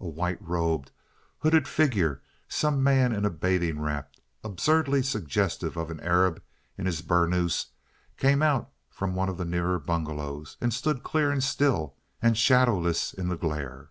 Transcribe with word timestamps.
A 0.00 0.08
white 0.08 0.38
robed, 0.40 0.92
hooded 1.40 1.68
figure, 1.68 2.22
some 2.48 2.82
man 2.82 3.12
in 3.14 3.26
a 3.26 3.30
bathing 3.30 3.78
wrap, 3.82 4.14
absurdly 4.42 5.02
suggestive 5.02 5.76
of 5.76 5.90
an 5.90 6.00
Arab 6.00 6.42
in 6.78 6.86
his 6.86 7.02
burnous, 7.02 7.66
came 8.16 8.40
out 8.40 8.70
from 8.88 9.14
one 9.14 9.28
of 9.28 9.36
the 9.36 9.44
nearer 9.44 9.78
bungalows, 9.78 10.56
and 10.58 10.72
stood 10.72 11.02
clear 11.02 11.30
and 11.30 11.44
still 11.44 11.96
and 12.22 12.38
shadowless 12.38 13.12
in 13.12 13.28
the 13.28 13.36
glare. 13.36 13.90